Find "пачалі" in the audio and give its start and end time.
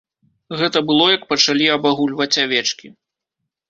1.35-1.71